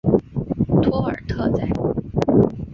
[0.81, 1.69] 托尔特宰。